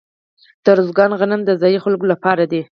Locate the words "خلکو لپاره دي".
1.85-2.61